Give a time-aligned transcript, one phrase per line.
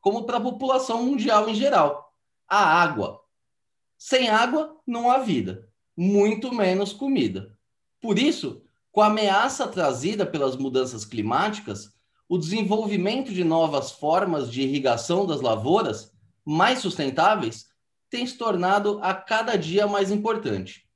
[0.00, 2.12] como para a população mundial em geral:
[2.48, 3.20] a água.
[3.98, 7.56] Sem água, não há vida, muito menos comida.
[8.00, 11.92] Por isso, com a ameaça trazida pelas mudanças climáticas,
[12.28, 16.12] o desenvolvimento de novas formas de irrigação das lavouras
[16.44, 17.66] mais sustentáveis
[18.08, 20.88] tem se tornado a cada dia mais importante.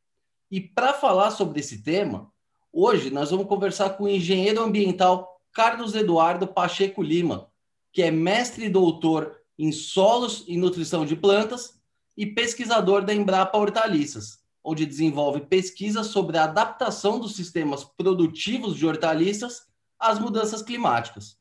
[0.51, 2.33] E para falar sobre esse tema,
[2.73, 7.49] hoje nós vamos conversar com o engenheiro ambiental Carlos Eduardo Pacheco Lima,
[7.95, 11.81] que é mestre e doutor em solos e nutrição de plantas
[12.17, 18.85] e pesquisador da Embrapa Hortaliças, onde desenvolve pesquisas sobre a adaptação dos sistemas produtivos de
[18.85, 21.39] hortaliças às mudanças climáticas.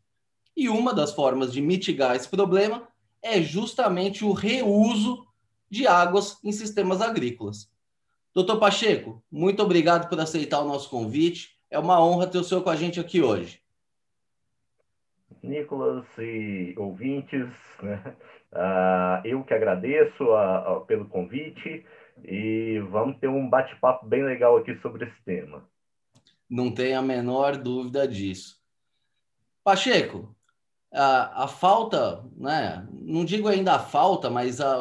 [0.55, 2.87] E uma das formas de mitigar esse problema
[3.19, 5.25] é justamente o reuso
[5.71, 7.67] de águas em sistemas agrícolas.
[8.31, 11.57] Doutor Pacheco, muito obrigado por aceitar o nosso convite.
[11.71, 13.62] É uma honra ter o senhor com a gente aqui hoje.
[15.41, 17.49] Nicolas e ouvintes,
[17.81, 18.15] né?
[18.51, 21.83] Uh, eu que agradeço a, a, pelo convite
[22.23, 25.67] e vamos ter um bate-papo bem legal aqui sobre esse tema.
[26.47, 28.61] Não tem a menor dúvida disso.
[29.63, 30.35] Pacheco,
[30.93, 32.87] a, a falta, né?
[32.91, 34.77] não digo ainda a falta, mas a,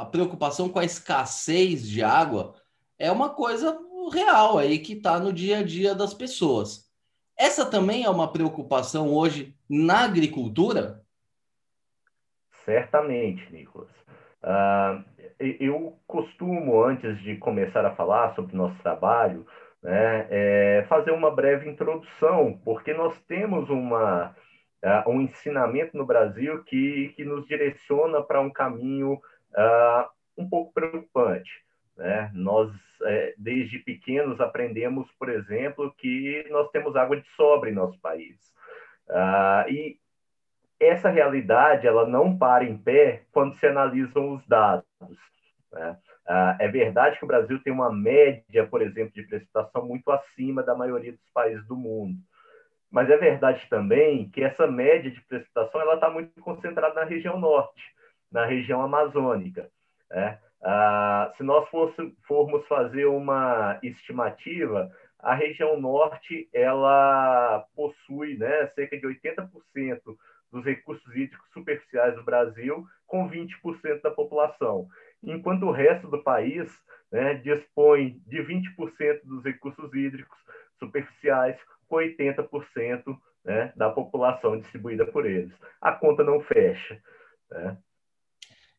[0.00, 2.54] a preocupação com a escassez de água
[2.98, 3.76] é uma coisa
[4.12, 6.87] real aí que está no dia a dia das pessoas.
[7.38, 11.02] Essa também é uma preocupação hoje na agricultura?
[12.64, 13.88] Certamente, Nicolas.
[14.42, 15.04] Uh,
[15.38, 19.46] eu costumo, antes de começar a falar sobre nosso trabalho,
[19.80, 24.34] né, é, fazer uma breve introdução, porque nós temos uma,
[24.84, 30.72] uh, um ensinamento no Brasil que, que nos direciona para um caminho uh, um pouco
[30.72, 31.50] preocupante.
[31.98, 32.30] Né?
[32.32, 32.70] Nós,
[33.02, 38.36] é, desde pequenos, aprendemos, por exemplo, que nós temos água de sobra em nosso país.
[39.08, 39.98] Uh, e
[40.78, 44.86] essa realidade ela não para em pé quando se analisam os dados.
[45.72, 45.98] Né?
[46.28, 50.62] Uh, é verdade que o Brasil tem uma média, por exemplo, de precipitação muito acima
[50.62, 52.16] da maioria dos países do mundo.
[52.90, 57.40] Mas é verdade também que essa média de precipitação ela está muito concentrada na região
[57.40, 57.82] norte,
[58.30, 59.68] na região amazônica.
[60.10, 60.38] Né?
[60.62, 68.96] Ah, se nós fosse, formos fazer uma estimativa, a região norte ela possui né, cerca
[68.96, 70.00] de 80%
[70.50, 74.88] dos recursos hídricos superficiais do Brasil, com 20% da população,
[75.22, 76.70] enquanto o resto do país
[77.10, 80.38] né, dispõe de 20% dos recursos hídricos
[80.78, 81.58] superficiais,
[81.88, 85.52] com 80% né, da população distribuída por eles.
[85.80, 87.00] A conta não fecha.
[87.50, 87.76] Né?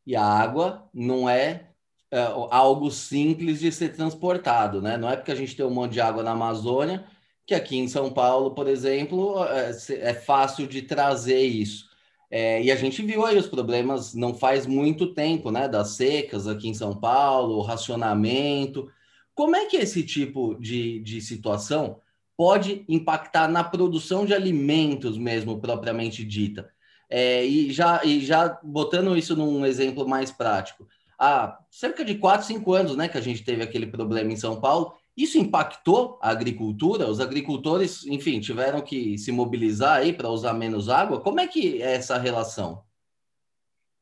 [0.10, 1.70] E a água não é
[2.10, 4.98] é, algo simples de ser transportado, né?
[4.98, 7.06] Não é porque a gente tem um monte de água na Amazônia
[7.46, 9.72] que aqui em São Paulo, por exemplo, é,
[10.10, 11.90] é fácil de trazer isso.
[12.32, 15.68] É, e a gente viu aí os problemas não faz muito tempo, né?
[15.68, 18.90] Das secas aqui em São Paulo, racionamento.
[19.36, 22.00] Como é que esse tipo de, de situação
[22.36, 26.68] pode impactar na produção de alimentos mesmo, propriamente dita?
[27.10, 30.88] É, e, já, e já botando isso num exemplo mais prático,
[31.18, 34.62] há cerca de 4, 5 anos, né, que a gente teve aquele problema em São
[34.62, 34.94] Paulo.
[35.18, 37.08] Isso impactou a agricultura?
[37.08, 41.20] Os agricultores, enfim, tiveram que se mobilizar aí para usar menos água?
[41.20, 42.84] Como é que é essa relação?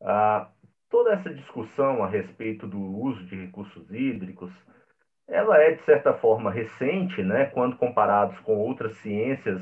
[0.04, 0.50] Ah,
[0.90, 4.52] toda essa discussão a respeito do uso de recursos hídricos,
[5.28, 9.62] ela é de certa forma recente, né, quando comparados com outras ciências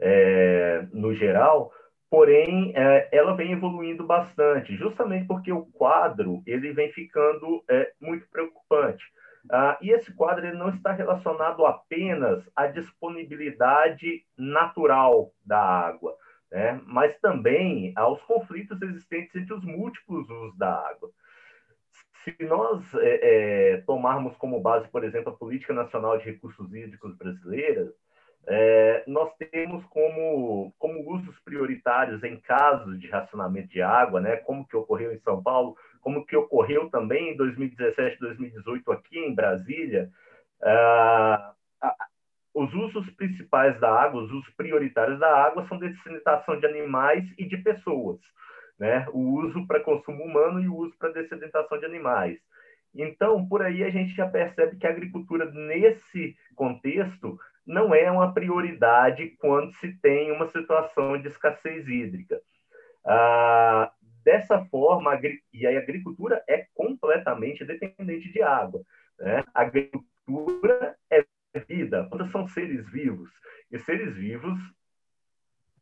[0.00, 1.72] é, no geral,
[2.12, 8.28] porém é, ela vem evoluindo bastante, justamente porque o quadro ele vem ficando é, muito
[8.28, 9.02] preocupante.
[9.50, 16.14] Ah, e esse quadro ele não está relacionado apenas à disponibilidade natural da água,
[16.50, 16.78] né?
[16.84, 21.10] mas também aos conflitos existentes entre os múltiplos usos da água.
[22.24, 27.16] Se nós é, é tomarmos como base, por exemplo, a Política Nacional de Recursos Hídricos
[27.16, 27.90] Brasileira,
[28.46, 34.66] é, nós temos como, como usos prioritários em casos de racionamento de água, né, como
[34.66, 40.10] que ocorreu em São Paulo, como que ocorreu também em 2017, 2018 aqui em Brasília,
[40.62, 41.54] ah,
[42.54, 47.46] os usos principais da água, os usos prioritários da água são dessinetação de animais e
[47.46, 48.20] de pessoas.
[48.78, 49.06] né?
[49.12, 52.38] O uso para consumo humano e o uso para dessedentação de animais.
[52.94, 58.32] Então, por aí a gente já percebe que a agricultura, nesse contexto, não é uma
[58.32, 62.40] prioridade quando se tem uma situação de escassez hídrica.
[63.04, 63.92] Ah,
[64.24, 65.18] dessa forma,
[65.52, 68.82] e a agricultura é completamente dependente de água.
[69.18, 69.44] Né?
[69.54, 71.24] A agricultura é
[71.68, 73.30] vida, todos são seres vivos.
[73.70, 74.58] E seres vivos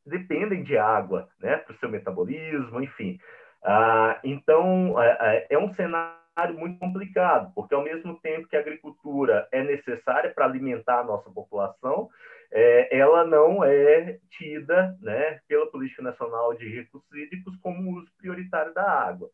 [0.05, 1.57] dependem de água né?
[1.57, 3.19] para o seu metabolismo, enfim.
[3.63, 6.20] Ah, então, é, é, é um cenário
[6.57, 11.31] muito complicado, porque ao mesmo tempo que a agricultura é necessária para alimentar a nossa
[11.31, 12.09] população,
[12.51, 18.75] é, ela não é tida né, pela Política Nacional de Recursos Hídricos como uso prioritário
[18.75, 19.31] da água.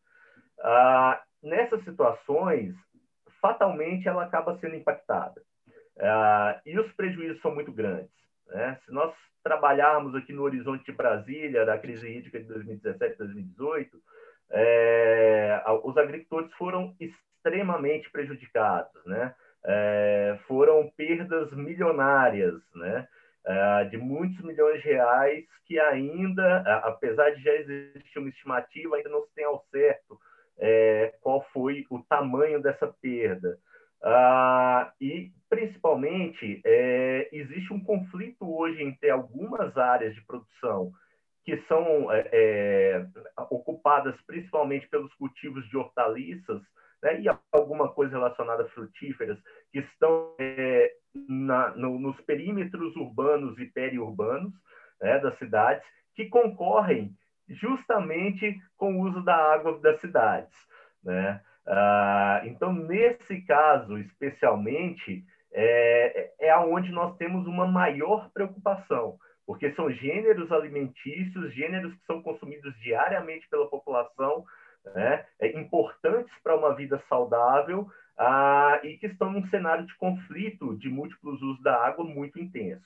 [0.59, 2.75] Ah, nessas situações,
[3.41, 5.41] fatalmente ela acaba sendo impactada.
[5.99, 8.11] Ah, e os prejuízos são muito grandes.
[8.47, 8.79] Né?
[8.85, 13.97] Se nós trabalharmos aqui no horizonte de Brasília, da crise hídrica de 2017 2018,
[14.51, 19.33] é, os agricultores foram extremamente prejudicados, né?
[19.65, 23.07] É, foram perdas milionárias, né?
[23.45, 29.09] É, de muitos milhões de reais que ainda, apesar de já existir uma estimativa, ainda
[29.09, 30.19] não se tem ao certo
[30.57, 33.57] é, qual foi o tamanho dessa perda.
[34.01, 40.91] Ah, e, principalmente, é, existe um conflito hoje entre algumas áreas de produção
[41.47, 43.05] que são é, é,
[43.49, 46.61] ocupadas principalmente pelos cultivos de hortaliças
[47.01, 49.39] né, e alguma coisa relacionada a frutíferas,
[49.71, 50.91] que estão é,
[51.29, 54.53] na, no, nos perímetros urbanos e periurbanos
[55.01, 57.15] né, das cidades, que concorrem
[57.47, 60.53] justamente com o uso da água das cidades.
[61.01, 61.39] Né?
[61.65, 65.23] Ah, então, nesse caso, especialmente,
[65.53, 69.17] é, é onde nós temos uma maior preocupação,
[69.47, 74.45] porque são gêneros alimentícios, gêneros que são consumidos diariamente pela população,
[74.93, 80.75] né, é, importantes para uma vida saudável ah, e que estão num cenário de conflito
[80.77, 82.85] de múltiplos usos da água muito intenso.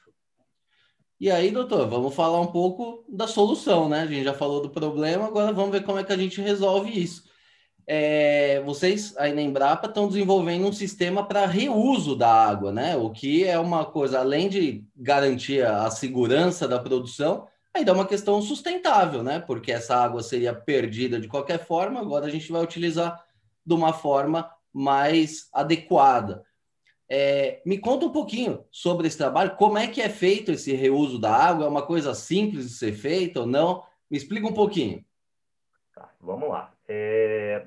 [1.19, 4.02] E aí, doutor, vamos falar um pouco da solução, né?
[4.02, 6.90] A gente já falou do problema, agora vamos ver como é que a gente resolve
[6.90, 7.31] isso
[7.94, 12.96] é, vocês aí na Embrapa estão desenvolvendo um sistema para reuso da água, né?
[12.96, 18.08] O que é uma coisa, além de garantir a segurança da produção, ainda é uma
[18.08, 19.42] questão sustentável, né?
[19.42, 23.22] Porque essa água seria perdida de qualquer forma, agora a gente vai utilizar
[23.66, 26.46] de uma forma mais adequada.
[27.10, 31.20] É, me conta um pouquinho sobre esse trabalho, como é que é feito esse reuso
[31.20, 31.66] da água?
[31.66, 33.84] É uma coisa simples de ser feita ou não?
[34.10, 35.04] Me explica um pouquinho.
[35.94, 36.72] Tá, vamos lá.
[36.88, 37.66] É,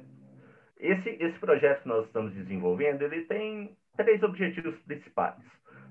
[0.78, 5.42] esse, esse projeto que nós estamos desenvolvendo, ele tem três objetivos principais.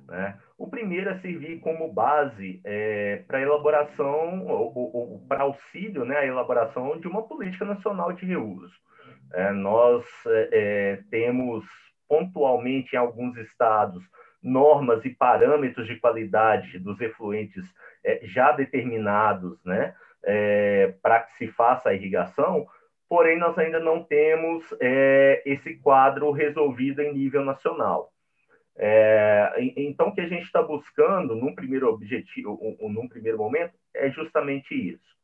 [0.07, 0.37] Né?
[0.57, 6.25] O primeiro é servir como base é, para elaboração, ou, ou para auxílio, né, a
[6.25, 8.73] elaboração de uma política nacional de reuso.
[9.33, 11.65] É, nós é, é temos
[12.07, 14.03] pontualmente em alguns estados
[14.41, 17.63] normas e parâmetros de qualidade dos efluentes
[18.03, 22.67] é, já determinados, né, é, para que se faça a irrigação,
[23.13, 28.11] porém nós ainda não temos é, esse quadro resolvido em nível nacional.
[28.75, 33.75] É, então, o que a gente está buscando, num primeiro objetivo, um, num primeiro momento,
[33.93, 35.15] é justamente isso.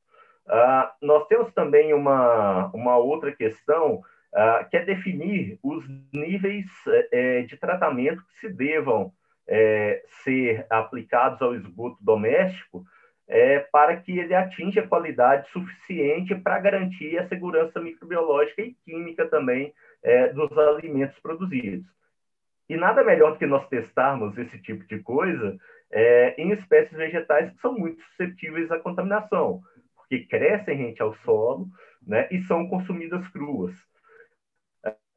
[0.46, 6.68] Uh, nós temos também uma, uma outra questão, uh, que é definir os níveis
[7.12, 9.12] é, de tratamento que se devam
[9.48, 12.86] é, ser aplicados ao esgoto doméstico,
[13.30, 19.72] é, para que ele atinja qualidade suficiente para garantir a segurança microbiológica e química também
[20.02, 21.88] é, dos alimentos produzidos.
[22.68, 25.58] E nada melhor do que nós testarmos esse tipo de coisa
[25.92, 29.62] é, em espécies vegetais que são muito suscetíveis à contaminação,
[29.96, 31.68] porque crescem rente ao solo
[32.06, 33.76] né, e são consumidas cruas.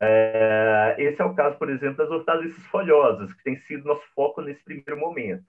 [0.00, 4.42] É, esse é o caso, por exemplo, das hortaliças folhosas, que tem sido nosso foco
[4.42, 5.44] nesse primeiro momento.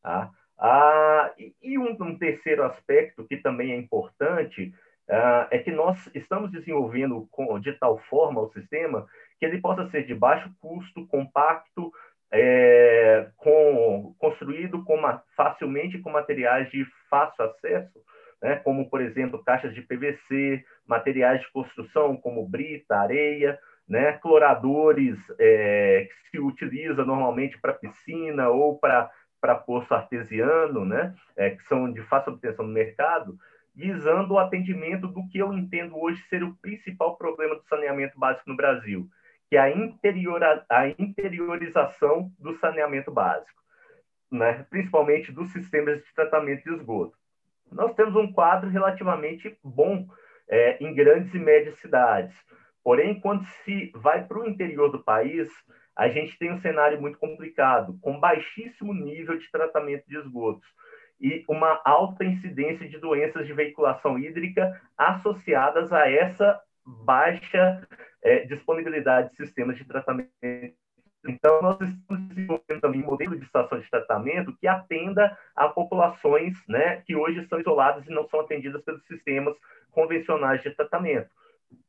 [0.00, 0.30] Tá?
[0.60, 4.74] Ah, e, um, um, terceiro aspecto que também é importante
[5.08, 9.06] ah, é que nós estamos desenvolvendo com, de tal forma o sistema
[9.38, 11.90] que ele possa ser de baixo custo, compacto,
[12.30, 17.98] é, com, construído com uma, facilmente com materiais de fácil acesso,
[18.40, 25.18] né, como, por exemplo, caixas de PVC, materiais de construção como brita, areia, né, cloradores
[25.38, 29.10] é, que se utiliza normalmente para piscina ou para
[29.40, 33.38] para poço artesiano, né, é, que são de fácil obtenção no mercado,
[33.74, 38.48] visando o atendimento do que eu entendo hoje ser o principal problema do saneamento básico
[38.50, 39.08] no Brasil,
[39.48, 43.60] que é a, interior, a interiorização do saneamento básico,
[44.30, 47.16] né, principalmente dos sistemas de tratamento de esgoto.
[47.70, 50.06] Nós temos um quadro relativamente bom
[50.48, 52.34] é, em grandes e médias cidades.
[52.82, 55.48] Porém, quando se vai para o interior do país,
[55.96, 60.66] a gente tem um cenário muito complicado, com baixíssimo nível de tratamento de esgotos
[61.20, 67.86] e uma alta incidência de doenças de veiculação hídrica associadas a essa baixa
[68.22, 70.30] é, disponibilidade de sistemas de tratamento.
[71.26, 76.56] Então, nós estamos desenvolvendo também um modelo de estação de tratamento que atenda a populações
[76.66, 79.54] né, que hoje são isoladas e não são atendidas pelos sistemas
[79.90, 81.28] convencionais de tratamento,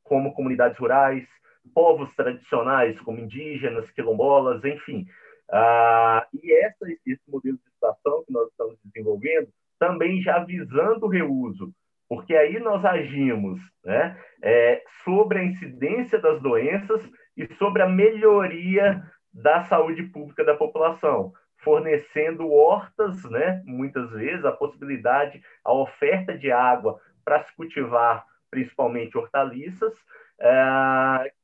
[0.03, 1.25] como comunidades rurais,
[1.73, 5.05] povos tradicionais, como indígenas, quilombolas, enfim.
[5.51, 11.09] Ah, e essa, esse modelo de estação que nós estamos desenvolvendo também já visando o
[11.09, 11.73] reuso,
[12.07, 17.01] porque aí nós agimos né, é, sobre a incidência das doenças
[17.35, 19.03] e sobre a melhoria
[19.33, 26.51] da saúde pública da população, fornecendo hortas, né, muitas vezes, a possibilidade, a oferta de
[26.51, 29.93] água para se cultivar principalmente hortaliças,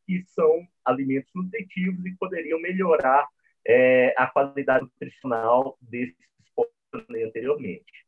[0.05, 3.27] que são alimentos nutritivos e poderiam melhorar
[3.67, 6.15] é, a qualidade nutricional desses
[6.55, 8.07] povos anteriormente.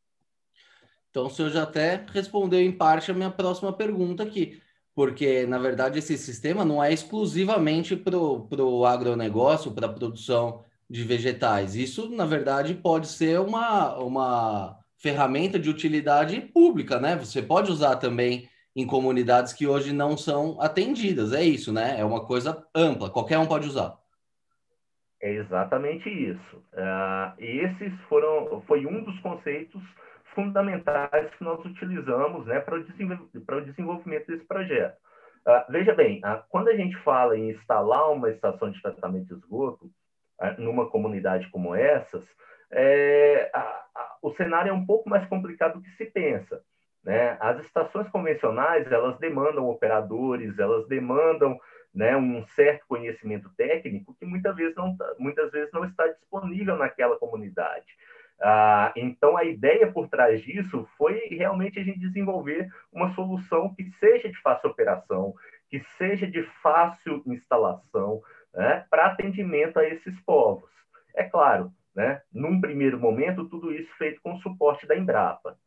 [1.10, 4.62] Então, o senhor já até respondeu em parte a minha próxima pergunta aqui,
[4.96, 11.04] porque, na verdade, esse sistema não é exclusivamente para o agronegócio, para a produção de
[11.04, 11.76] vegetais.
[11.76, 17.16] Isso, na verdade, pode ser uma, uma ferramenta de utilidade pública, né?
[17.16, 21.34] Você pode usar também em comunidades que hoje não são atendidas.
[21.34, 22.00] É isso, né?
[22.00, 23.98] É uma coisa ampla, qualquer um pode usar.
[25.22, 26.58] É exatamente isso.
[26.74, 29.82] Uh, esses foram, foi um dos conceitos
[30.34, 34.96] fundamentais que nós utilizamos né, para, o para o desenvolvimento desse projeto.
[35.46, 39.34] Uh, veja bem, uh, quando a gente fala em instalar uma estação de tratamento de
[39.34, 39.90] esgoto
[40.58, 42.24] numa comunidade como essas,
[42.72, 43.52] é,
[44.22, 46.62] o cenário é um pouco mais complicado do que se pensa.
[47.10, 47.36] Né?
[47.40, 51.60] As estações convencionais elas demandam operadores, elas demandam
[51.92, 56.78] né, um certo conhecimento técnico que muitas vezes não, tá, muitas vezes não está disponível
[56.78, 57.88] naquela comunidade.
[58.40, 63.90] Ah, então, a ideia por trás disso foi realmente a gente desenvolver uma solução que
[64.00, 65.34] seja de fácil operação,
[65.68, 68.22] que seja de fácil instalação,
[68.54, 70.70] né, para atendimento a esses povos.
[71.16, 75.58] É claro, né, num primeiro momento, tudo isso feito com suporte da Embrapa.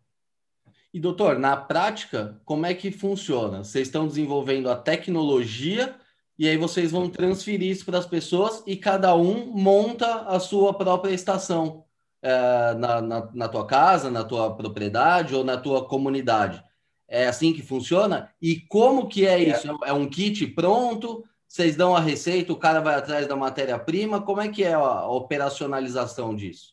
[0.95, 3.65] E, doutor, na prática, como é que funciona?
[3.65, 5.97] Vocês estão desenvolvendo a tecnologia
[6.39, 10.75] e aí vocês vão transferir isso para as pessoas e cada um monta a sua
[10.75, 11.85] própria estação
[12.21, 16.63] é, na, na, na, tua casa, na tua propriedade ou na tua comunidade.
[17.09, 18.31] É assim que funciona?
[18.41, 19.51] E como que é, é.
[19.51, 19.69] isso?
[19.85, 21.25] É um kit pronto?
[21.49, 24.23] Vocês dão a receita, o cara vai atrás da matéria-prima?
[24.23, 26.72] Como é que é a operacionalização disso?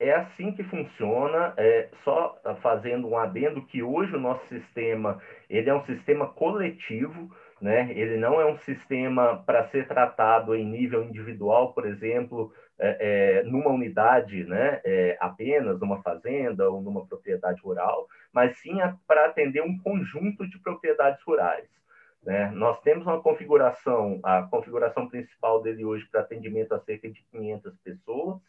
[0.00, 5.68] É assim que funciona, é, só fazendo um adendo que hoje o nosso sistema ele
[5.68, 7.28] é um sistema coletivo,
[7.60, 7.90] né?
[7.90, 13.42] Ele não é um sistema para ser tratado em nível individual, por exemplo, é, é,
[13.42, 14.80] numa unidade, né?
[14.84, 20.60] É, apenas numa fazenda ou numa propriedade rural, mas sim para atender um conjunto de
[20.60, 21.68] propriedades rurais.
[22.22, 22.50] Né?
[22.52, 27.76] Nós temos uma configuração, a configuração principal dele hoje para atendimento a cerca de 500
[27.78, 28.40] pessoas,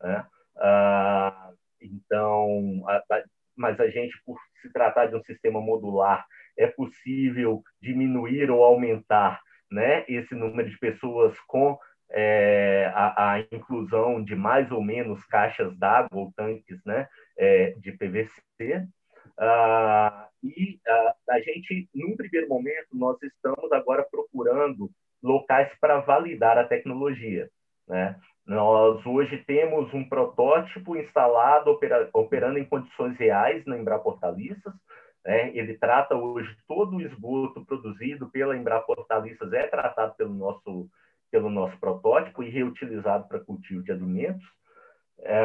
[0.00, 0.26] né?
[0.56, 3.22] Ah, então, a, a,
[3.56, 6.24] mas a gente, por se tratar de um sistema modular,
[6.58, 9.40] é possível diminuir ou aumentar
[9.70, 11.78] né, esse número de pessoas com
[12.10, 17.92] é, a, a, inclusão de mais ou menos caixas d'água ou tanques né, é, de
[17.92, 18.86] PVC.
[19.38, 24.90] Ah, e ah, a gente, num primeiro momento, nós estamos agora procurando
[25.22, 27.48] locais para validar a tecnologia.
[27.86, 28.18] Né?
[28.46, 34.74] Nós hoje temos um protótipo instalado, opera, operando em condições reais na Embrapa Hortaliças,
[35.24, 35.54] né?
[35.54, 40.88] Ele trata hoje todo o esgoto produzido pela Embrapa Hortaliças é tratado pelo nosso
[41.30, 44.44] pelo nosso protótipo e reutilizado para cultivo de alimentos.
[45.20, 45.40] É,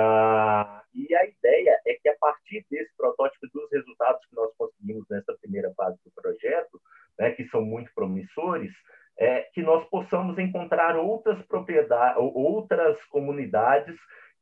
[0.95, 5.35] e a ideia é que a partir desse protótipo dos resultados que nós conseguimos nessa
[5.39, 6.81] primeira fase do projeto,
[7.19, 8.71] né, que são muito promissores,
[9.17, 13.95] é, que nós possamos encontrar outras propriedades, outras comunidades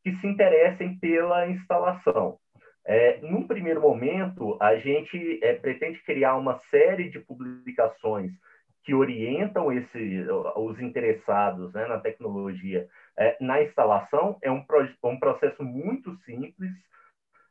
[0.04, 2.38] que se interessem pela instalação.
[2.86, 8.32] É, num primeiro momento, a gente é, pretende criar uma série de publicações
[8.84, 10.26] que orientam esse,
[10.58, 12.86] os interessados né, na tecnologia
[13.18, 14.38] é, na instalação.
[14.42, 14.66] É um,
[15.04, 16.72] um processo muito simples,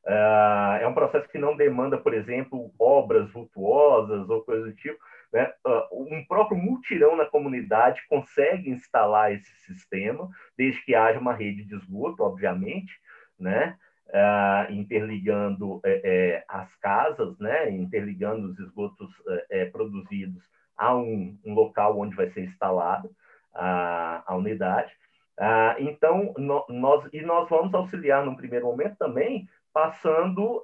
[0.06, 4.98] é, é um processo que não demanda, por exemplo, obras vultuosas ou coisa do tipo.
[5.32, 5.52] Né?
[5.92, 11.74] Um próprio multirão na comunidade consegue instalar esse sistema, desde que haja uma rede de
[11.74, 12.92] esgoto, obviamente,
[13.38, 13.76] né?
[14.12, 19.10] uh, interligando é, é, as casas, né, interligando os esgotos
[19.50, 20.42] é, produzidos
[20.76, 23.08] a um, um, local onde vai ser instalada
[23.54, 24.92] a, a unidade.
[25.38, 30.62] Uh, então, no, nós, e nós vamos auxiliar, no primeiro momento, também passando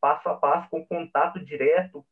[0.00, 2.02] passo a passo com contato direto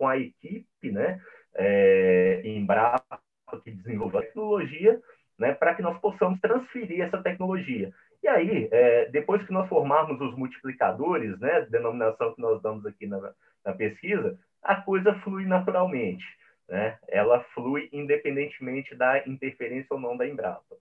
[0.00, 1.20] com a equipe, né,
[1.54, 3.20] é, em Brapa,
[3.62, 4.98] que desenvolve a tecnologia,
[5.38, 7.92] né, para que nós possamos transferir essa tecnologia.
[8.22, 13.06] E aí, é, depois que nós formarmos os multiplicadores, né, denominação que nós damos aqui
[13.06, 13.20] na,
[13.62, 16.24] na pesquisa, a coisa flui naturalmente.
[16.66, 16.98] Né?
[17.06, 20.76] Ela flui independentemente da interferência ou não da Embrapa.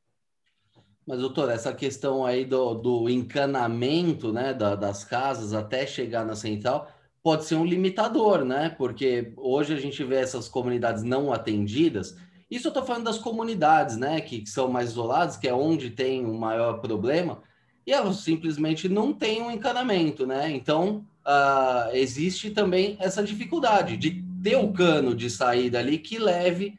[1.05, 6.35] Mas, doutor, essa questão aí do, do encanamento né, da, das casas até chegar na
[6.35, 6.89] central
[7.21, 8.69] pode ser um limitador, né?
[8.69, 12.15] Porque hoje a gente vê essas comunidades não atendidas.
[12.49, 14.21] Isso eu estou falando das comunidades, né?
[14.21, 17.41] Que, que, são mais isoladas, que é onde tem o um maior problema,
[17.85, 20.49] e elas simplesmente não têm um encanamento, né?
[20.51, 26.77] Então, uh, existe também essa dificuldade de ter o cano de saída ali que leve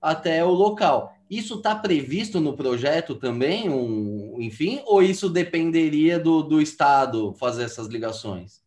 [0.00, 1.14] até o local.
[1.30, 7.64] Isso está previsto no projeto também, um, enfim, ou isso dependeria do, do Estado fazer
[7.64, 8.61] essas ligações?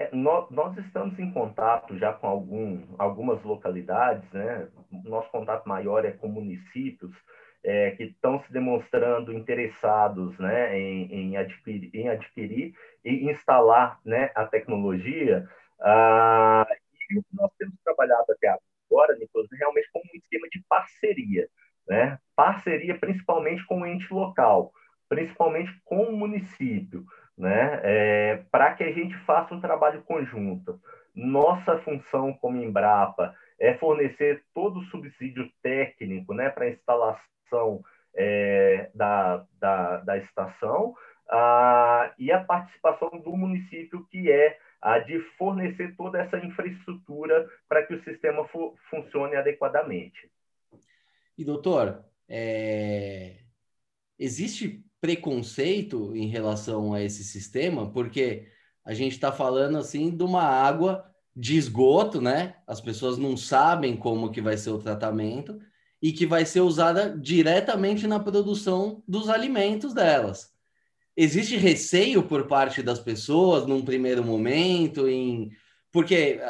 [0.00, 4.66] É, nós, nós, estamos em contato já com algum, algumas localidades, né?
[5.04, 7.14] Nosso contato maior é com municípios
[7.62, 14.30] é, que estão se demonstrando interessados né, em, em, adquirir, em adquirir e instalar né,
[14.34, 15.46] a tecnologia.
[15.78, 16.66] Ah,
[17.10, 18.56] e o que nós temos trabalhado até
[18.90, 21.46] agora, Nicolas, realmente como um esquema de parceria
[21.90, 22.18] né?
[22.36, 24.72] Parceria principalmente com o ente local,
[25.08, 27.04] principalmente com o município,
[27.40, 27.80] né?
[27.82, 30.80] É, para que a gente faça um trabalho conjunto.
[31.14, 37.82] Nossa função como Embrapa é fornecer todo o subsídio técnico, né, para a instalação
[38.14, 40.94] é, da, da, da estação
[41.28, 47.84] ah, e a participação do município, que é a de fornecer toda essa infraestrutura para
[47.84, 48.48] que o sistema
[48.88, 50.30] funcione adequadamente.
[51.36, 53.36] E, doutor, é...
[54.18, 57.90] existe preconceito em relação a esse sistema?
[57.90, 58.46] Porque
[58.84, 62.56] a gente está falando, assim, de uma água de esgoto, né?
[62.66, 65.58] As pessoas não sabem como que vai ser o tratamento
[66.02, 70.50] e que vai ser usada diretamente na produção dos alimentos delas.
[71.16, 75.50] Existe receio por parte das pessoas num primeiro momento em
[75.92, 76.40] porque,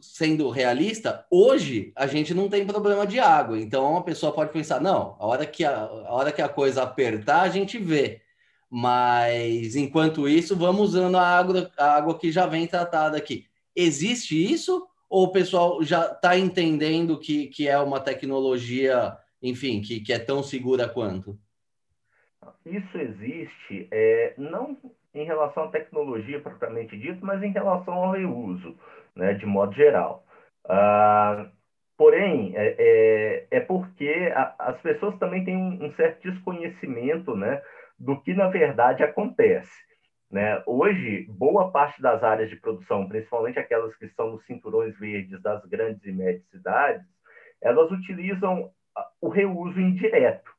[0.00, 3.58] sendo realista, hoje a gente não tem problema de água.
[3.58, 6.82] Então, uma pessoa pode pensar, não, a hora que a, a, hora que a coisa
[6.82, 8.22] apertar, a gente vê.
[8.70, 13.46] Mas, enquanto isso, vamos usando a água, a água que já vem tratada aqui.
[13.74, 14.86] Existe isso?
[15.08, 20.18] Ou o pessoal já está entendendo que, que é uma tecnologia, enfim, que, que é
[20.18, 21.38] tão segura quanto?
[22.64, 24.76] Isso existe, é, não
[25.18, 28.76] em relação à tecnologia propriamente dito, mas em relação ao reuso,
[29.14, 30.24] né, de modo geral.
[30.68, 31.50] Ah,
[31.96, 37.62] porém, é, é, é porque a, as pessoas também têm um, um, certo desconhecimento né,
[37.98, 39.72] do que, na verdade, acontece.
[40.30, 40.62] Né?
[40.66, 45.64] Hoje, boa parte das áreas de produção, principalmente aquelas que estão nos cinturões verdes das
[45.64, 47.06] grandes e médias cidades,
[47.62, 48.70] elas utilizam
[49.20, 50.50] o reuso indireto.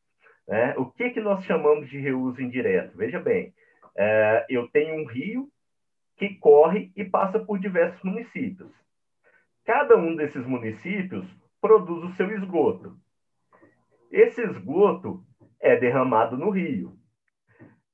[0.47, 0.73] Né?
[0.77, 2.97] O que, que nós chamamos de reuso indireto?
[2.97, 3.53] Veja bem,
[4.01, 5.51] é, eu tenho um rio
[6.15, 8.71] que corre e passa por diversos municípios.
[9.65, 11.27] Cada um desses municípios
[11.59, 12.97] produz o seu esgoto.
[14.09, 15.21] Esse esgoto
[15.59, 16.97] é derramado no rio.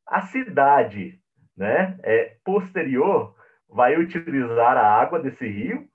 [0.05, 1.19] A cidade
[1.57, 3.35] né, é, posterior
[3.67, 5.89] vai utilizar a água desse rio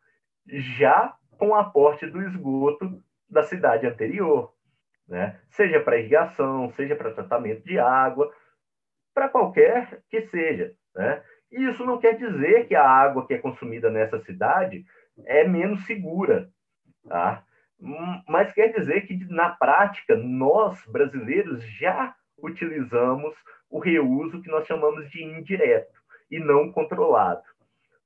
[0.45, 4.53] já com aporte do esgoto da cidade anterior,
[5.07, 5.41] né?
[5.51, 8.29] seja para irrigação, seja para tratamento de água,
[9.21, 10.73] para qualquer que seja.
[10.95, 11.23] Né?
[11.53, 14.83] E isso não quer dizer que a água que é consumida nessa cidade
[15.27, 16.49] é menos segura,
[17.07, 17.45] tá?
[17.79, 23.35] Hum, mas quer dizer que, na prática, nós, brasileiros, já utilizamos
[23.69, 27.43] o reuso que nós chamamos de indireto e não controlado.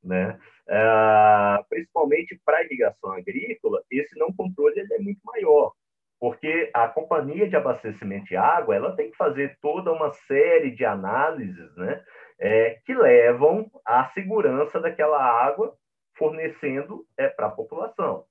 [0.03, 0.37] Né?
[0.69, 5.73] Ah, principalmente para irrigação agrícola, esse não controle é muito maior
[6.19, 10.85] porque a companhia de abastecimento de água ela tem que fazer toda uma série de
[10.85, 12.03] análises né,
[12.39, 15.75] é, que levam à segurança daquela água
[16.15, 18.25] fornecendo é, para a população.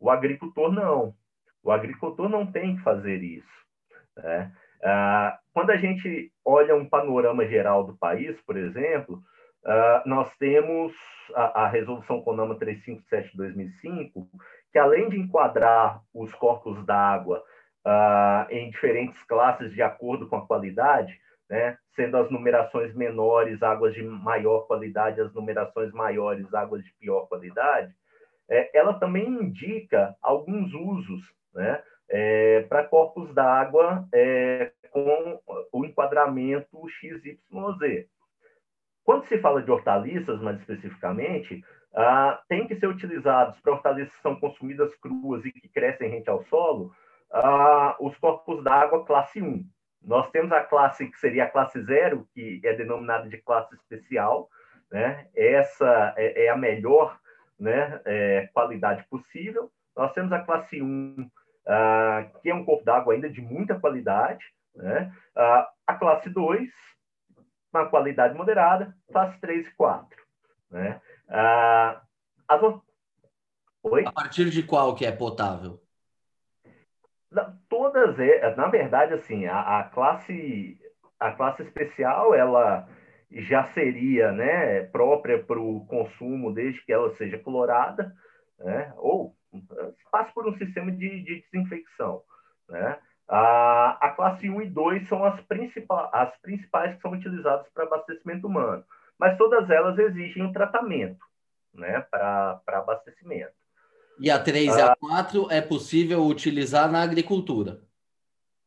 [0.00, 1.14] O agricultor não.
[1.62, 3.66] O agricultor não tem que fazer isso.
[4.16, 4.52] Né?
[4.82, 9.22] Ah, quando a gente olha um panorama geral do país, por exemplo,
[9.64, 10.92] ah, nós temos
[11.34, 14.26] a, a Resolução CONAMA 357-2005,
[14.76, 17.42] que além de enquadrar os corpos d'água
[17.86, 21.78] uh, em diferentes classes de acordo com a qualidade, né?
[21.94, 27.90] sendo as numerações menores águas de maior qualidade, as numerações maiores águas de pior qualidade,
[28.50, 31.22] é, ela também indica alguns usos
[31.54, 31.82] né?
[32.10, 35.40] É, para corpos d'água é, com
[35.72, 37.38] o enquadramento XYZ.
[39.02, 41.64] Quando se fala de hortaliças, mais especificamente,
[41.96, 46.28] ah, tem que ser utilizados para hortaliças que são consumidas cruas e que crescem rente
[46.28, 46.92] ao solo,
[47.32, 49.64] ah, os corpos d'água classe 1.
[50.02, 54.48] Nós temos a classe que seria a classe 0, que é denominada de classe especial.
[54.92, 55.26] Né?
[55.34, 57.18] Essa é, é a melhor
[57.58, 59.70] né, é, qualidade possível.
[59.96, 61.28] Nós temos a classe 1,
[61.66, 64.44] ah, que é um corpo d'água ainda de muita qualidade.
[64.74, 65.10] Né?
[65.34, 66.70] A classe 2,
[67.72, 68.94] uma qualidade moderada.
[69.10, 70.26] Classe 3 e 4.
[70.70, 71.00] Né?
[71.28, 72.02] Ah,
[72.48, 72.60] as...
[73.82, 74.04] Oi?
[74.06, 75.80] A partir de qual que é potável?
[77.68, 80.80] Todas, é, na verdade, assim, a, a classe
[81.18, 82.88] a classe especial ela
[83.30, 88.14] já seria né, própria para o consumo desde que ela seja colorada,
[88.58, 89.34] né, ou
[90.10, 92.22] passe por um sistema de, de desinfecção.
[92.68, 92.98] Né.
[93.28, 97.84] A, a classe 1 e 2 são as, principais as principais que são utilizadas para
[97.84, 98.84] abastecimento humano,
[99.18, 101.24] mas todas elas exigem um tratamento
[101.74, 103.52] né, para abastecimento.
[104.18, 105.54] E a 3 e a 4 ah.
[105.54, 107.80] é possível utilizar na agricultura?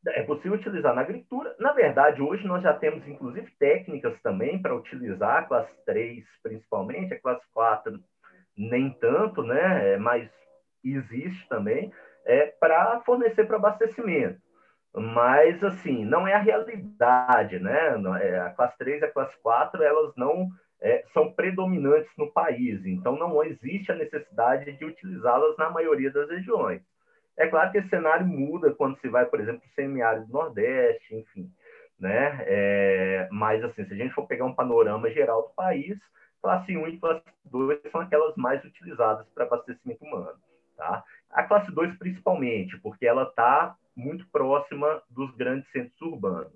[0.07, 1.55] É possível utilizar na agricultura.
[1.59, 7.13] Na verdade, hoje nós já temos, inclusive, técnicas também para utilizar a classe 3, principalmente,
[7.13, 7.99] a classe 4
[8.55, 9.93] nem tanto, né?
[9.93, 10.29] É, mas
[10.83, 11.91] existe também,
[12.25, 14.39] é, para fornecer para abastecimento.
[14.93, 17.95] Mas, assim, não é a realidade, né?
[18.21, 20.49] É, a classe 3 e a classe 4, elas não
[20.82, 26.30] é, são predominantes no país, então não existe a necessidade de utilizá-las na maioria das
[26.30, 26.82] regiões.
[27.38, 31.49] É claro que esse cenário muda quando se vai, por exemplo, para semiárido nordeste, enfim.
[31.99, 32.38] Né?
[32.41, 35.97] É, mas, assim, se a gente for pegar um panorama geral do país,
[36.41, 40.38] classe 1 e classe 2 são aquelas mais utilizadas para abastecimento humano.
[40.75, 41.04] Tá?
[41.32, 46.53] A classe 2, principalmente, porque ela está muito próxima dos grandes centros urbanos.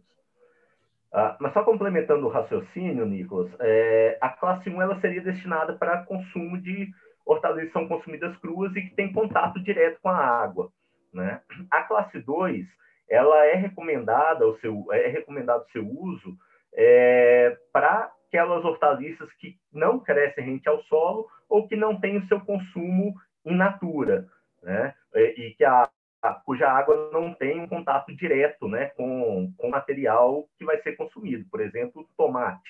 [1.11, 6.03] Ah, mas só complementando o raciocínio, Nicolas, é, a classe 1 ela seria destinada para
[6.05, 6.89] consumo de
[7.25, 10.71] hortaliças que são consumidas cruas e que tem contato direto com a água.
[11.13, 11.41] Né?
[11.69, 12.65] A classe 2
[13.09, 16.35] ela é recomendada o seu é recomendado o seu uso
[16.73, 22.27] é, para aquelas hortaliças que não crescem rente ao solo ou que não têm o
[22.27, 23.13] seu consumo
[23.45, 24.27] in natura,
[24.63, 24.95] né?
[25.13, 25.87] E que a,
[26.31, 31.45] cuja água não tem um contato direto né, com, com material que vai ser consumido,
[31.49, 32.69] por exemplo, tomate,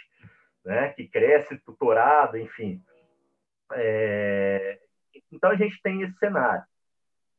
[0.65, 2.81] né, que cresce tutorado, enfim.
[3.73, 4.79] É...
[5.31, 6.63] Então, a gente tem esse cenário.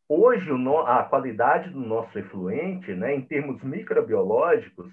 [0.08, 0.50] Hoje,
[0.86, 4.92] a qualidade do nosso efluente, né, em termos microbiológicos,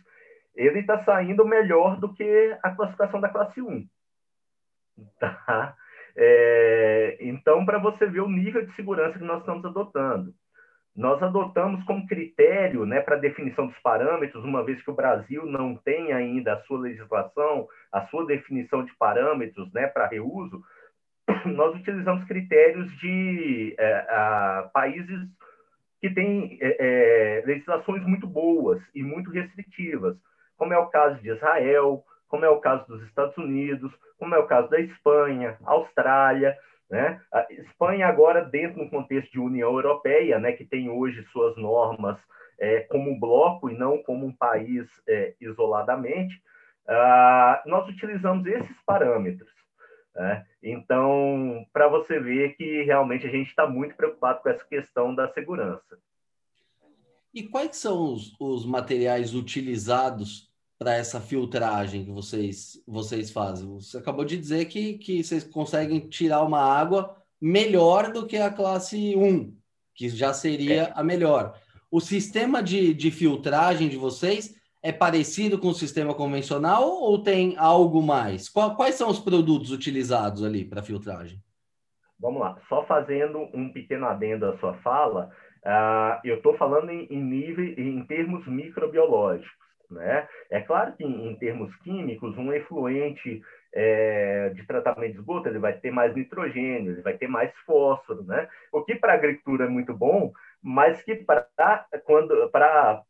[0.56, 3.88] ele está saindo melhor do que a classificação da classe 1.
[5.20, 5.76] Tá?
[6.16, 7.18] É...
[7.22, 10.34] então, para você ver o nível de segurança que nós estamos adotando
[11.02, 15.76] nós adotamos como critério né, para definição dos parâmetros, uma vez que o Brasil não
[15.76, 20.64] tem ainda a sua legislação, a sua definição de parâmetros né, para reuso,
[21.44, 25.28] nós utilizamos critérios de é, a, países
[26.00, 26.78] que têm é,
[27.40, 30.16] é, legislações muito boas e muito restritivas,
[30.56, 34.38] como é o caso de Israel, como é o caso dos Estados Unidos, como é
[34.38, 36.56] o caso da Espanha, Austrália,
[36.92, 37.22] né?
[37.34, 42.20] A Espanha agora dentro do contexto de União Europeia, né, que tem hoje suas normas
[42.60, 46.36] é, como bloco e não como um país é, isoladamente,
[46.86, 49.50] uh, nós utilizamos esses parâmetros.
[50.14, 50.46] Né?
[50.62, 55.32] Então, para você ver que realmente a gente está muito preocupado com essa questão da
[55.32, 55.98] segurança.
[57.34, 60.51] E quais são os, os materiais utilizados
[60.82, 63.70] para essa filtragem que vocês, vocês fazem?
[63.70, 68.50] Você acabou de dizer que, que vocês conseguem tirar uma água melhor do que a
[68.50, 69.56] classe 1,
[69.94, 70.92] que já seria é.
[70.96, 71.54] a melhor.
[71.92, 77.56] O sistema de, de filtragem de vocês é parecido com o sistema convencional ou tem
[77.60, 78.50] algo mais?
[78.50, 81.38] Quais são os produtos utilizados ali para filtragem?
[82.20, 85.30] Vamos lá, só fazendo um pequeno adendo à sua fala,
[85.64, 89.61] uh, eu estou falando em, em, nível, em termos microbiológicos.
[89.92, 90.28] Né?
[90.50, 93.42] É claro que, em, termos químicos, um efluente
[93.74, 98.24] é, de tratamento de esgoto ele vai ter mais nitrogênio, ele vai ter mais fósforo,
[98.24, 98.48] né?
[98.72, 101.48] o que para a agricultura é muito bom, mas que para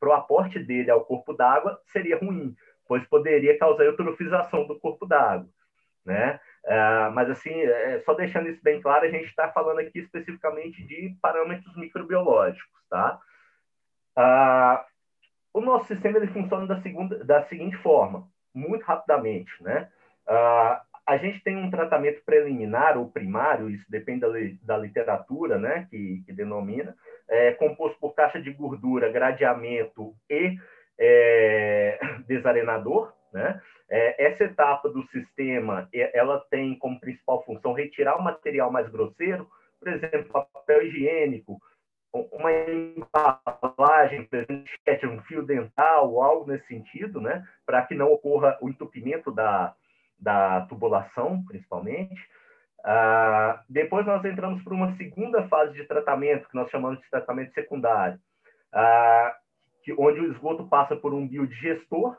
[0.01, 2.55] o aporte dele ao corpo d'água seria ruim,
[2.87, 5.47] pois poderia causar eutrofização do corpo d'água.
[6.03, 6.39] Né?
[6.65, 10.83] É, mas, assim, é, só deixando isso bem claro, a gente está falando aqui especificamente
[10.85, 12.81] de parâmetros microbiológicos.
[12.89, 13.19] Tá?
[14.15, 14.85] Ah,
[15.53, 19.51] o nosso sistema ele funciona da, segunda, da seguinte forma, muito rapidamente.
[19.61, 19.89] Né?
[20.27, 24.29] Uh, a gente tem um tratamento preliminar ou primário, isso depende da,
[24.63, 26.95] da literatura né, que, que denomina,
[27.27, 30.57] é, composto por caixa de gordura, gradeamento e
[30.97, 33.13] é, desarenador.
[33.33, 33.61] Né?
[33.89, 39.49] É, essa etapa do sistema ela tem como principal função retirar o material mais grosseiro,
[39.79, 41.59] por exemplo, papel higiênico,
[42.13, 44.27] uma embalagem,
[45.05, 49.73] um fio dental, algo nesse sentido, né, para que não ocorra o entupimento da,
[50.19, 52.19] da tubulação, principalmente.
[52.83, 57.53] Ah, depois nós entramos para uma segunda fase de tratamento, que nós chamamos de tratamento
[57.53, 58.19] secundário,
[58.73, 59.35] ah,
[59.83, 62.17] que, onde o esgoto passa por um biodigestor.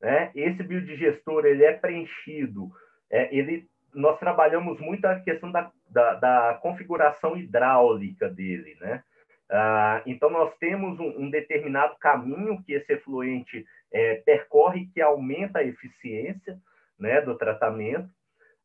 [0.00, 0.30] Né?
[0.34, 2.70] Esse biodigestor ele é preenchido,
[3.10, 9.02] é, ele, nós trabalhamos muito a questão da, da, da configuração hidráulica dele, né?
[9.50, 15.58] Ah, então, nós temos um, um, determinado caminho que esse efluente é, percorre que aumenta
[15.58, 16.58] a eficiência
[16.98, 18.08] né, do tratamento.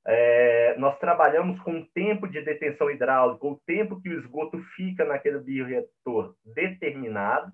[0.07, 5.05] É, nós trabalhamos com o tempo de detenção hidráulica, o tempo que o esgoto fica
[5.05, 7.51] naquele bioreator determinado,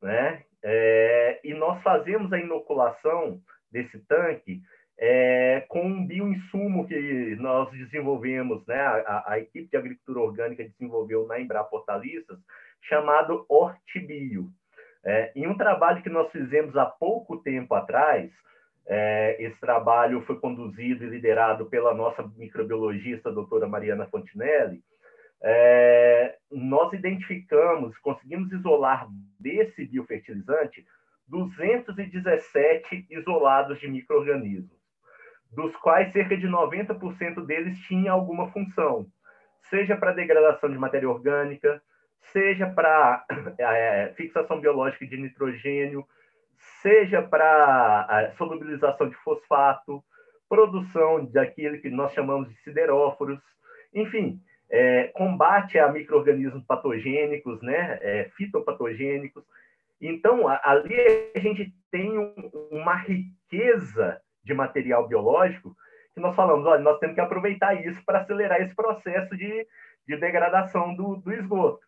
[0.00, 0.42] né?
[0.62, 4.62] É, e nós fazemos a inoculação desse tanque
[4.98, 8.80] é, com um bioinsumo que nós desenvolvemos, né?
[8.80, 12.38] A, a, equipe de agricultura orgânica desenvolveu na Embrapa Hortaliças,
[12.82, 14.50] chamado Hortibio.
[15.04, 18.30] É, em um trabalho que nós fizemos há pouco tempo atrás,
[18.86, 24.82] é, esse trabalho foi conduzido e liderado pela nossa microbiologista, doutora Mariana Fontinelli.
[25.40, 29.06] É, nós identificamos, conseguimos isolar
[29.38, 30.84] desse biofertilizante
[31.28, 34.76] 217 isolados de micro-organismos,
[35.52, 39.06] dos quais cerca de 90% deles tinha alguma função,
[39.68, 41.80] seja para degradação de matéria orgânica,
[42.32, 43.24] seja para
[43.58, 46.06] é, fixação biológica de nitrogênio,
[46.82, 50.02] seja para solubilização de fosfato,
[50.48, 53.38] produção daquilo que nós chamamos de sideróforos,
[53.92, 59.44] enfim, é, combate a micro-organismos patogênicos, né, é, fitopatogênicos.
[60.00, 60.94] Então, ali
[61.34, 62.32] a gente tem um,
[62.70, 65.74] uma riqueza de material biológico
[66.14, 69.66] que nós falamos, olha, nós temos que aproveitar isso para acelerar esse processo de,
[70.06, 71.87] de degradação do, do esgoto.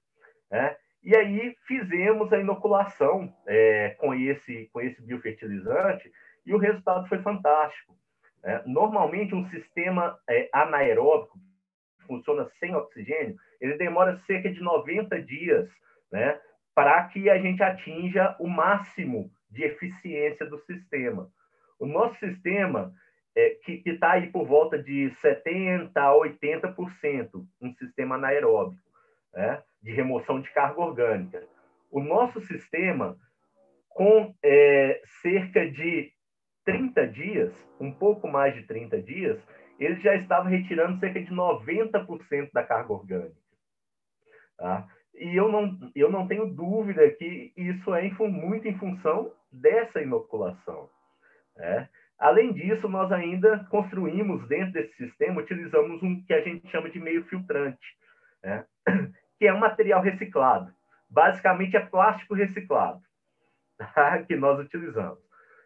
[0.50, 0.76] Né?
[1.02, 6.10] E aí fizemos a inoculação é, com, esse, com esse biofertilizante
[6.44, 7.96] e o resultado foi fantástico.
[8.42, 11.38] É, normalmente, um sistema é, anaeróbico,
[11.98, 15.70] que funciona sem oxigênio, ele demora cerca de 90 dias
[16.10, 16.38] né,
[16.74, 21.30] para que a gente atinja o máximo de eficiência do sistema.
[21.78, 22.94] O nosso sistema,
[23.34, 28.82] é, que está aí por volta de 70% a 80%, um sistema anaeróbico
[29.34, 31.46] né, de remoção de carga orgânica.
[31.90, 33.16] O nosso sistema,
[33.88, 36.12] com é, cerca de
[36.64, 39.38] 30 dias, um pouco mais de 30 dias,
[39.78, 43.40] ele já estava retirando cerca de 90% da carga orgânica.
[44.56, 44.86] Tá?
[45.14, 50.88] E eu não, eu não tenho dúvida que isso é muito em função dessa inoculação.
[51.56, 51.88] Né?
[52.18, 57.00] Além disso, nós ainda construímos dentro desse sistema, utilizamos um que a gente chama de
[57.00, 57.96] meio filtrante,
[58.44, 58.66] né?
[59.40, 60.70] Que é um material reciclado.
[61.09, 63.03] Basicamente é plástico reciclado
[63.79, 64.22] tá?
[64.29, 65.18] que nós utilizamos.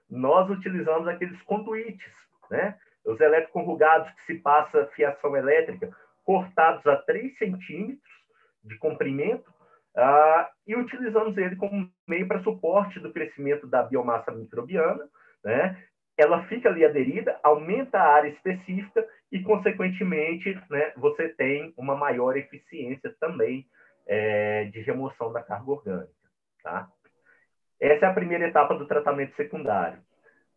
[0.08, 2.12] Nós utilizamos aqueles conduítes,
[2.48, 2.78] né?
[3.04, 5.90] os eletroconjugados que se passa fiação elétrica,
[6.22, 8.12] cortados a 3 centímetros
[8.62, 9.50] de comprimento,
[9.96, 15.06] uh, e utilizamos ele como meio para suporte do crescimento da biomassa microbiana,
[15.44, 15.84] né?
[16.16, 22.36] Ela fica ali aderida, aumenta a área específica e, consequentemente, né, você tem uma maior
[22.36, 23.66] eficiência também
[24.06, 26.12] é, de remoção da carga orgânica.
[26.62, 26.88] Tá?
[27.80, 29.98] Essa é a primeira etapa do tratamento secundário.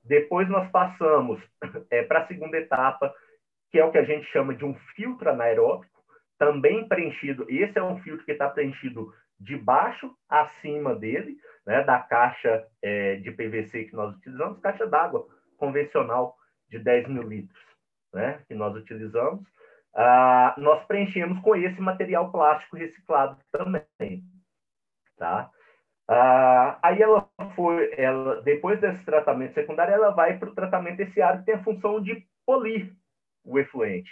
[0.03, 1.41] Depois nós passamos
[1.89, 3.13] é, para a segunda etapa,
[3.71, 5.97] que é o que a gente chama de um filtro anaeróbico,
[6.37, 7.47] também preenchido.
[7.49, 13.15] Esse é um filtro que está preenchido de baixo acima dele, né, da caixa é,
[13.15, 16.35] de PVC que nós utilizamos, caixa d'água convencional
[16.69, 17.63] de 10 mil litros,
[18.13, 19.45] né, que nós utilizamos,
[19.95, 24.23] ah, nós preenchemos com esse material plástico reciclado também,
[25.17, 25.49] tá?
[26.07, 31.39] Ah, aí ela foi, ela, depois desse tratamento secundário, ela vai para o tratamento terciário,
[31.39, 32.93] que tem a função de polir
[33.43, 34.09] o efluente.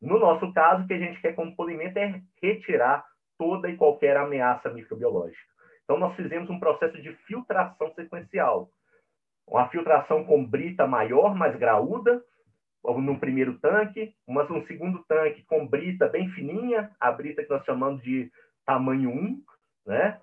[0.00, 3.04] No nosso caso, o que a gente quer como polimento é retirar
[3.36, 5.48] toda e qualquer ameaça microbiológica.
[5.84, 8.70] Então, nós fizemos um processo de filtração sequencial,
[9.50, 12.22] uma filtração com brita maior, mais graúda,
[12.84, 17.64] no primeiro tanque, mas um segundo tanque com brita bem fininha, a brita que nós
[17.64, 18.30] chamamos de
[18.64, 19.42] tamanho 1,
[19.86, 20.20] né?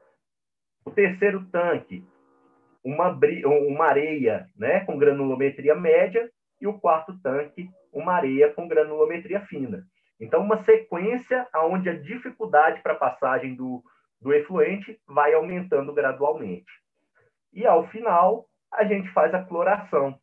[0.86, 2.04] O terceiro tanque,
[2.84, 6.30] uma, uma areia né, com granulometria média
[6.62, 9.88] e o quarto tanque uma areia com granulometria fina.
[10.20, 13.84] Então, uma sequência onde a dificuldade para passagem do,
[14.22, 16.72] do efluente vai aumentando gradualmente.
[17.52, 20.20] E, ao final, a gente faz a cloração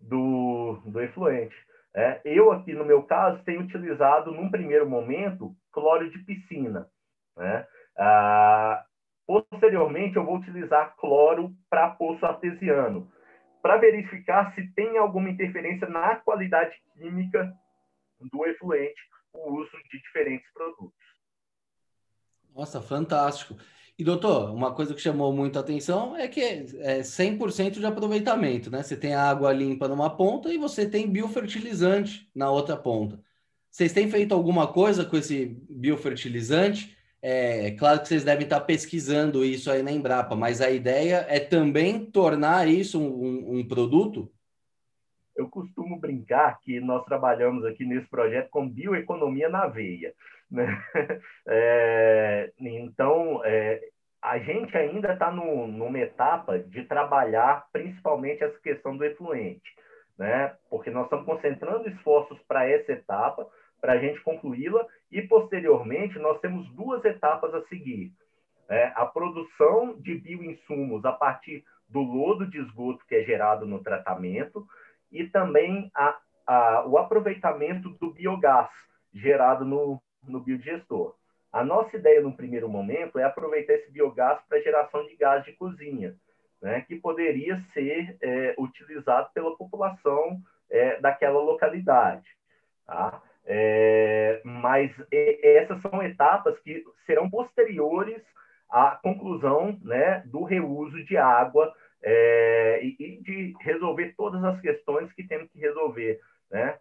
[0.00, 1.54] do, do efluente.
[1.94, 6.90] É, eu, aqui no meu caso, tenho utilizado, num primeiro momento, cloro de piscina.
[7.36, 7.66] Né?
[7.96, 8.84] Ah,
[9.26, 13.10] posteriormente, eu vou utilizar cloro para poço artesiano,
[13.62, 17.50] para verificar se tem alguma interferência na qualidade química
[18.20, 19.00] do efluente,
[19.32, 20.94] o uso de diferentes produtos.
[22.54, 23.54] Nossa, fantástico.
[23.98, 28.70] E, doutor, uma coisa que chamou muito a atenção é que é 100% de aproveitamento,
[28.70, 28.82] né?
[28.82, 33.18] Você tem água limpa numa ponta e você tem biofertilizante na outra ponta.
[33.70, 36.94] Vocês têm feito alguma coisa com esse biofertilizante?
[37.22, 41.40] É, claro que vocês devem estar pesquisando isso aí na Embrapa, mas a ideia é
[41.40, 44.30] também tornar isso um, um produto?
[45.34, 50.14] Eu costumo brincar que nós trabalhamos aqui nesse projeto com bioeconomia na veia.
[50.50, 50.66] Né?
[51.48, 53.80] É, então, é,
[54.20, 59.70] a gente ainda está numa etapa de trabalhar principalmente essa questão do efluente,
[60.18, 60.56] né?
[60.68, 63.46] porque nós estamos concentrando esforços para essa etapa,
[63.80, 68.12] para a gente concluí-la, e posteriormente nós temos duas etapas a seguir.
[68.68, 73.80] É, a produção de bioinsumos a partir do lodo de esgoto que é gerado no
[73.80, 74.66] tratamento
[75.12, 78.68] e também a, a, o aproveitamento do biogás
[79.14, 81.14] gerado no, no biodigestor.
[81.52, 85.52] A nossa ideia, no primeiro momento, é aproveitar esse biogás para geração de gás de
[85.52, 86.14] cozinha,
[86.60, 92.28] né, que poderia ser é, utilizado pela população é, daquela localidade.
[92.86, 93.22] Tá?
[93.44, 98.20] É, mas essas são etapas que serão posteriores
[98.68, 105.26] à conclusão né, do reuso de água é, e, de resolver todas as questões que
[105.26, 106.20] temos que resolver.
[106.50, 106.76] Né?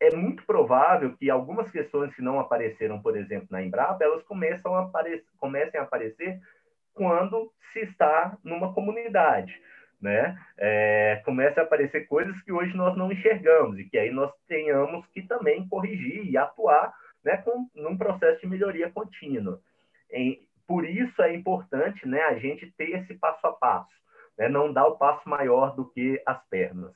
[0.00, 4.74] É muito provável que algumas questões que não apareceram, por exemplo, na Embrapa, elas começam
[4.74, 6.40] a aparecer, comecem a aparecer
[6.94, 9.60] quando se está numa comunidade
[10.00, 10.38] né?
[10.56, 15.04] É, começa a aparecer coisas que hoje nós não enxergamos e que aí nós tenhamos
[15.08, 19.60] que também corrigir e atuar, né, com num processo de melhoria contínua.
[20.10, 23.90] Em, por isso é importante, né, a gente ter esse passo a passo,
[24.38, 26.94] né, não dar o passo maior do que as pernas.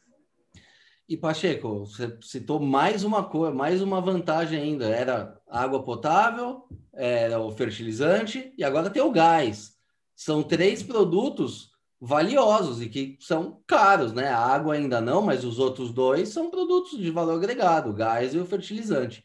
[1.12, 4.87] E Pacheco, você citou mais uma coisa, mais uma vantagem ainda.
[4.87, 9.75] Era água potável, era o fertilizante e agora tem o gás.
[10.16, 11.70] São três produtos
[12.01, 14.29] valiosos e que são caros, né?
[14.29, 18.33] A água ainda não, mas os outros dois são produtos de valor agregado, o gás
[18.33, 19.22] e o fertilizante.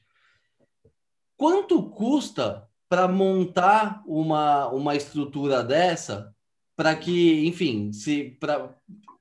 [1.38, 6.36] Quanto custa para montar uma, uma estrutura dessa
[6.76, 8.76] para que, enfim, se pra,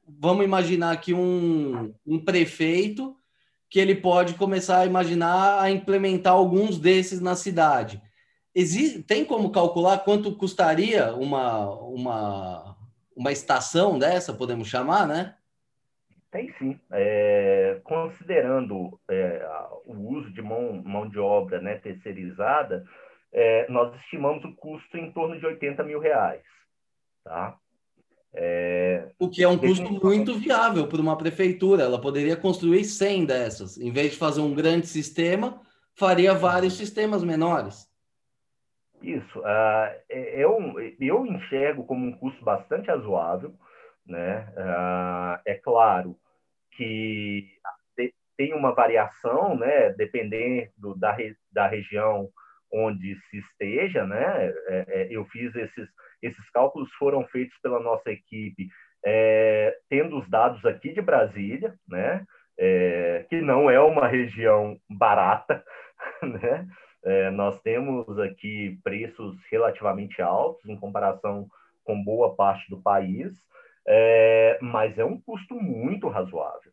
[0.06, 3.16] vamos imaginar aqui um, um prefeito
[3.68, 8.00] que ele pode começar a imaginar a implementar alguns desses na cidade.
[8.54, 12.76] Existe, tem como calcular quanto custaria uma, uma
[13.16, 15.34] uma estação dessa, podemos chamar, né?
[16.30, 16.78] Tem sim.
[16.92, 19.48] É, considerando é,
[19.86, 22.84] o uso de mão, mão de obra né, terceirizada,
[23.32, 26.42] é, nós estimamos o custo em torno de 80 mil reais.
[27.24, 27.58] Tá?
[28.38, 31.84] É, o que é um custo muito viável para uma prefeitura.
[31.84, 33.78] Ela poderia construir 100 dessas.
[33.78, 35.60] Em vez de fazer um grande sistema,
[35.94, 37.90] faria vários sistemas menores.
[39.00, 39.40] Isso.
[39.40, 40.58] Uh, eu,
[41.00, 43.54] eu enxergo como um custo bastante razoável.
[44.06, 44.46] Né?
[44.56, 46.16] Uh, é claro
[46.72, 47.48] que
[48.36, 52.28] tem uma variação, né, dependendo da, re, da região
[52.70, 54.52] onde se esteja, né?
[54.68, 55.88] É, é, eu fiz esses,
[56.22, 58.68] esses cálculos foram feitos pela nossa equipe,
[59.04, 62.24] é, tendo os dados aqui de Brasília, né?
[62.58, 65.62] É, que não é uma região barata,
[66.22, 66.66] né?
[67.04, 71.46] É, nós temos aqui preços relativamente altos em comparação
[71.84, 73.32] com boa parte do país,
[73.86, 76.72] é, mas é um custo muito razoável.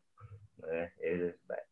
[0.58, 0.92] Né?
[1.02, 1.64] É, é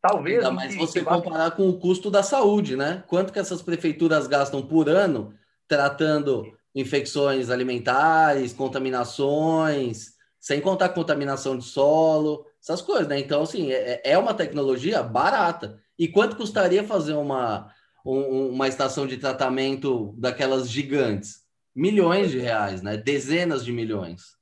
[0.00, 0.38] talvez.
[0.38, 3.02] Ainda mais você comparar com o custo da saúde, né?
[3.08, 5.34] Quanto que essas prefeituras gastam por ano
[5.66, 6.44] tratando
[6.74, 13.18] infecções alimentares, contaminações, sem contar contaminação de solo, essas coisas, né?
[13.18, 15.78] Então, assim, é, é uma tecnologia barata.
[15.98, 17.70] E quanto custaria fazer uma,
[18.04, 21.40] um, uma estação de tratamento daquelas gigantes?
[21.74, 22.96] Milhões de reais, né?
[22.96, 24.36] Dezenas de milhões.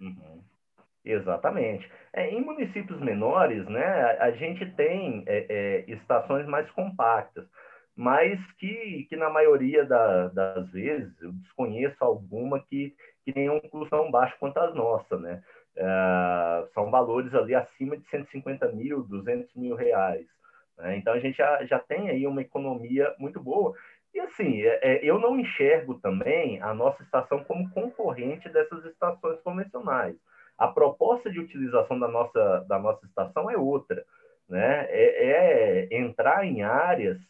[0.00, 0.42] Uhum.
[1.04, 1.90] Exatamente.
[2.12, 7.46] É, em municípios menores, né, a, a gente tem é, é, estações mais compactas,
[8.00, 13.60] mas que, que na maioria da, das vezes, eu desconheço alguma que, que tenham um
[13.60, 15.42] custo tão baixo quanto as nossas, né?
[15.76, 20.26] Uh, são valores ali acima de 150 mil, 200 mil reais.
[20.78, 20.96] Né?
[20.96, 23.74] Então, a gente já, já tem aí uma economia muito boa.
[24.14, 29.38] E, assim, é, é, eu não enxergo também a nossa estação como concorrente dessas estações
[29.42, 30.16] convencionais.
[30.56, 34.02] A proposta de utilização da nossa, da nossa estação é outra.
[34.48, 34.86] Né?
[34.88, 37.20] É, é entrar em áreas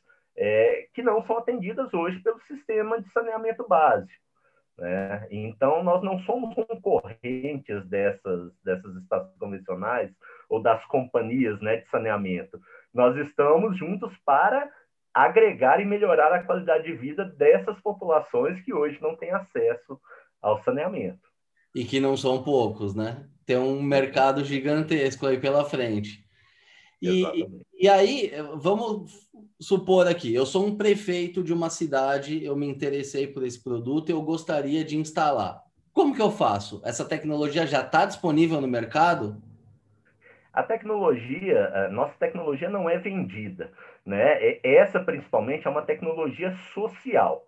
[0.41, 4.11] é, que não são atendidas hoje pelo sistema de saneamento básico.
[4.79, 5.27] Né?
[5.31, 10.11] Então, nós não somos concorrentes dessas, dessas estações convencionais
[10.49, 12.59] ou das companhias né, de saneamento.
[12.93, 14.67] Nós estamos juntos para
[15.13, 20.01] agregar e melhorar a qualidade de vida dessas populações que hoje não têm acesso
[20.41, 21.21] ao saneamento.
[21.75, 23.29] E que não são poucos, né?
[23.45, 26.25] Tem um mercado gigantesco aí pela frente.
[27.03, 27.25] E,
[27.75, 33.27] e aí, vamos supor aqui, eu sou um prefeito de uma cidade, eu me interessei
[33.27, 35.63] por esse produto e eu gostaria de instalar.
[35.93, 36.81] Como que eu faço?
[36.85, 39.43] Essa tecnologia já está disponível no mercado?
[40.53, 43.71] A tecnologia, nossa tecnologia não é vendida,
[44.05, 44.59] né?
[44.65, 47.45] Essa principalmente é uma tecnologia social.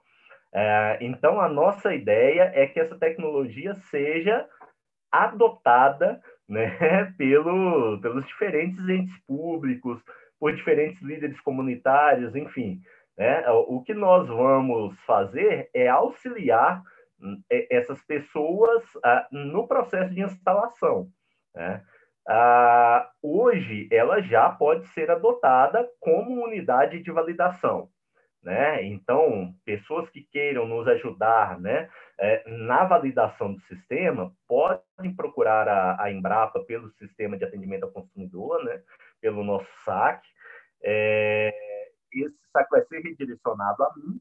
[0.53, 4.47] É, então, a nossa ideia é que essa tecnologia seja
[5.11, 6.21] adotada
[6.53, 10.01] né, pelo, pelos diferentes entes públicos,
[10.39, 12.81] por diferentes líderes comunitários, enfim.
[13.17, 13.49] Né?
[13.51, 16.83] O que nós vamos fazer é auxiliar
[17.21, 17.41] hum,
[17.71, 21.09] essas pessoas ah, no processo de instalação.
[21.55, 21.83] Né?
[22.29, 27.89] Ah, hoje, ela já pode ser adotada como unidade de validação.
[28.43, 28.85] Né?
[28.87, 31.89] Então, pessoas que queiram nos ajudar né,
[32.19, 37.93] é, na validação do sistema podem procurar a, a, Embrapa pelo sistema de atendimento ao
[37.93, 38.83] consumidor, né,
[39.21, 40.25] pelo nosso SAC.
[40.83, 41.53] É,
[42.13, 44.21] esse SAC vai ser redirecionado a mim,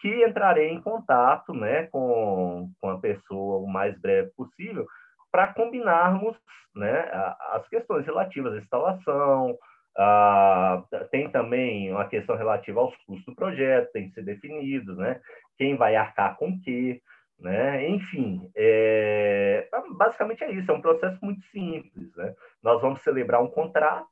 [0.00, 4.84] que entrarei em contato né, com, com a pessoa o mais breve possível
[5.30, 6.36] para combinarmos
[6.74, 7.08] né,
[7.52, 9.56] as questões relativas à instalação,
[9.96, 15.20] ah, tem também uma questão relativa aos custos do projeto, tem que ser definidos, né?
[15.56, 17.02] Quem vai arcar com quê,
[17.38, 17.88] né?
[17.88, 22.34] Enfim, é, basicamente é isso, é um processo muito simples, né?
[22.62, 24.08] Nós vamos celebrar um contrato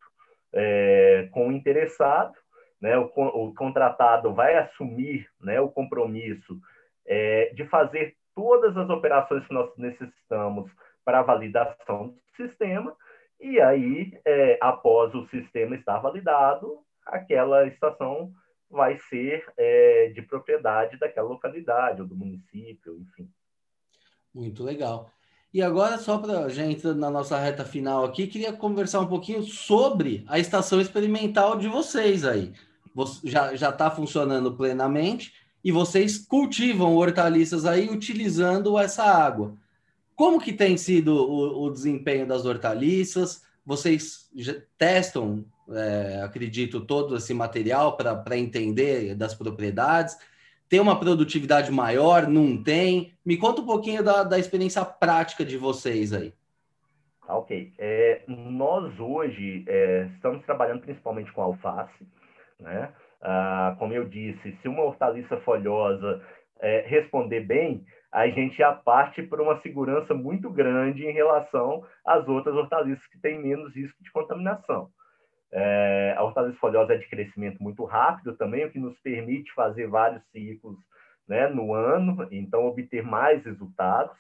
[0.53, 2.35] é, com o interessado,
[2.81, 2.99] né?
[2.99, 6.59] O, o, contratado vai assumir né, o compromisso
[7.07, 10.71] é, de fazer todas as operações que nós necessitamos
[11.05, 12.95] para a validação do sistema,
[13.41, 18.33] e aí, é, após o sistema estar validado, aquela estação
[18.71, 23.31] vai ser é, de propriedade daquela localidade ou do município, enfim.
[24.35, 25.11] Muito legal.
[25.53, 29.43] E agora, só para a gente na nossa reta final aqui, queria conversar um pouquinho
[29.43, 32.53] sobre a estação experimental de vocês aí.
[33.25, 35.33] Já está funcionando plenamente
[35.65, 39.57] e vocês cultivam hortaliças aí utilizando essa água.
[40.19, 43.47] Como que tem sido o, o desempenho das hortaliças?
[43.65, 44.29] Vocês
[44.77, 50.19] testam, é, acredito, todo esse material para entender das propriedades?
[50.69, 52.27] Tem uma produtividade maior?
[52.27, 53.13] Não tem?
[53.25, 56.35] Me conta um pouquinho da, da experiência prática de vocês aí.
[57.23, 57.73] Ah, ok.
[57.79, 62.05] É, nós hoje é, estamos trabalhando principalmente com alface,
[62.59, 62.93] né?
[63.23, 66.21] Ah, como eu disse, se uma hortaliça folhosa
[66.59, 72.27] é, responder bem, a gente já parte por uma segurança muito grande em relação às
[72.27, 74.91] outras hortaliças que têm menos risco de contaminação.
[75.51, 79.87] É, a hortaliça folhosa é de crescimento muito rápido também, o que nos permite fazer
[79.87, 80.77] vários ciclos
[81.27, 84.17] né, no ano, então obter mais resultados.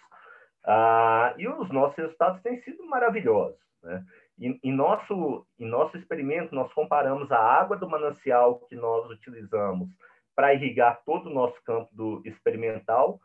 [0.64, 3.58] Ah, e os nossos resultados têm sido maravilhosos.
[3.82, 4.04] Né?
[4.38, 9.88] Em, em, nosso, em nosso experimento, nós comparamos a água do manancial que nós utilizamos
[10.34, 13.18] para irrigar todo o nosso campo experimental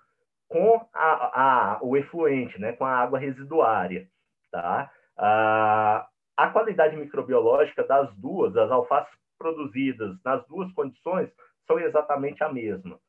[0.53, 1.41] com a,
[1.73, 4.07] a, o efluente, né, com a água residuária.
[4.51, 4.91] Tá?
[5.17, 11.31] A, a qualidade microbiológica das duas, das alfaces produzidas nas duas condições,
[11.65, 12.99] são exatamente a mesma,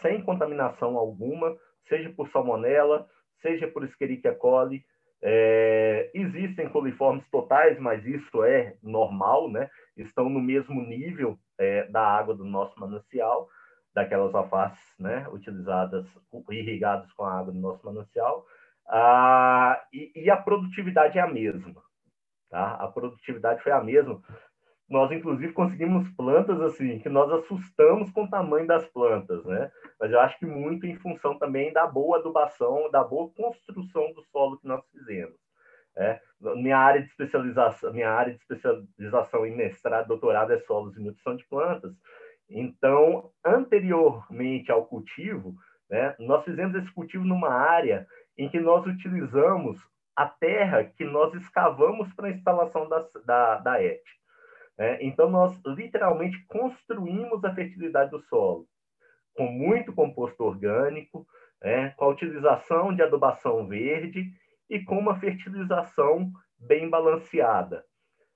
[0.00, 1.56] sem contaminação alguma,
[1.88, 3.08] seja por salmonela,
[3.40, 4.84] seja por Escherichia coli.
[5.22, 9.70] É, existem coliformes totais, mas isso é normal, né?
[9.96, 13.48] Estão no mesmo nível é, da água do nosso manancial
[13.94, 16.06] daquelas alfaces né, utilizadas,
[16.50, 18.46] irrigadas com a água do nosso manancial,
[18.88, 21.82] ah, e, e, a produtividade é a mesma.
[22.48, 22.74] Tá?
[22.74, 24.22] A produtividade foi a mesma.
[24.88, 29.70] Nós, inclusive, conseguimos plantas assim, que nós assustamos com o tamanho das plantas, né?
[30.00, 34.22] Mas eu acho que muito em função também da boa adubação, da boa construção do
[34.32, 35.36] solo que nós fizemos.
[35.94, 41.00] É, minha área de especialização, minha área de especialização em mestrado, doutorado é solos e
[41.00, 41.92] nutrição de plantas.
[42.48, 45.54] Então, anteriormente ao cultivo,
[45.88, 49.78] né, nós fizemos esse cultivo numa área em que nós utilizamos
[50.16, 54.02] a terra que nós escavamos para a instalação da, da, da ET.
[54.78, 58.66] É, então, nós literalmente construímos a fertilidade do solo,
[59.34, 61.26] com muito composto orgânico,
[61.60, 64.32] é, com a utilização de adubação verde
[64.70, 67.84] e com uma fertilização bem balanceada.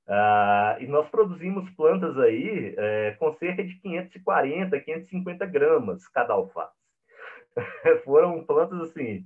[0.09, 6.77] Ah, e nós produzimos plantas aí é, com cerca de 540, 550 gramas cada alface.
[8.05, 9.25] Foram plantas assim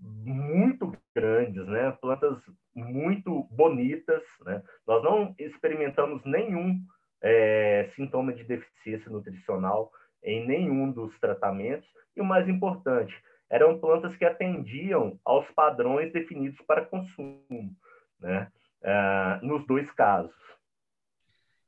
[0.00, 1.90] muito grandes, né?
[2.00, 2.38] Plantas
[2.74, 4.62] muito bonitas, né?
[4.86, 6.78] Nós não experimentamos nenhum
[7.20, 9.90] é, sintoma de deficiência nutricional
[10.22, 13.14] em nenhum dos tratamentos e o mais importante,
[13.50, 17.74] eram plantas que atendiam aos padrões definidos para consumo,
[18.20, 18.50] né?
[18.82, 20.34] É, nos dois casos.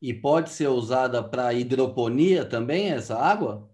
[0.00, 3.68] E pode ser usada para hidroponia também essa água?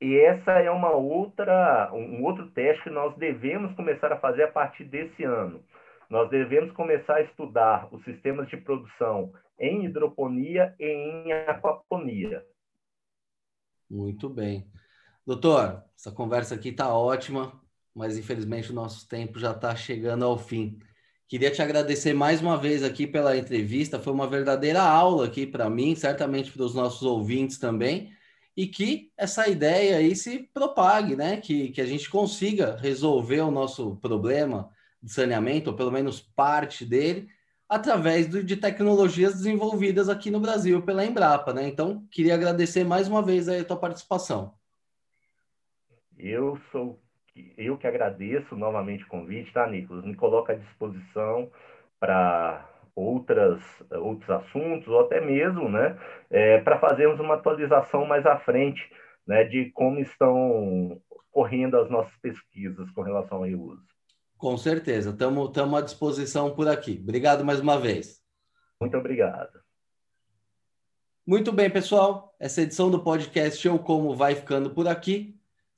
[0.00, 4.50] E essa é uma outra, um outro teste que nós devemos começar a fazer a
[4.50, 5.62] partir desse ano.
[6.10, 12.44] Nós devemos começar a estudar os sistemas de produção em hidroponia e em aquaponia.
[13.88, 14.66] Muito bem.
[15.24, 17.52] Doutor, essa conversa aqui está ótima,
[17.94, 20.80] mas infelizmente o nosso tempo já está chegando ao fim.
[21.32, 25.70] Queria te agradecer mais uma vez aqui pela entrevista, foi uma verdadeira aula aqui para
[25.70, 28.12] mim, certamente para os nossos ouvintes também
[28.54, 31.38] e que essa ideia aí se propague, né?
[31.38, 34.68] Que, que a gente consiga resolver o nosso problema
[35.02, 37.26] de saneamento, ou pelo menos parte dele,
[37.66, 41.66] através do, de tecnologias desenvolvidas aqui no Brasil pela Embrapa, né?
[41.66, 44.52] Então, queria agradecer mais uma vez a tua participação.
[46.18, 47.00] Eu sou
[47.56, 50.04] eu que agradeço novamente o convite, tá, Nicolas?
[50.04, 51.50] Me coloca à disposição
[51.98, 53.60] para outras,
[53.90, 55.98] outros assuntos, ou até mesmo né,
[56.30, 58.82] é, para fazermos uma atualização mais à frente
[59.26, 63.82] né, de como estão correndo as nossas pesquisas com relação ao reuso.
[64.36, 66.98] Com certeza, estamos à disposição por aqui.
[67.02, 68.20] Obrigado mais uma vez.
[68.80, 69.60] Muito obrigado.
[71.24, 72.34] Muito bem, pessoal.
[72.38, 75.40] Essa edição do podcast Eu Como vai ficando por aqui.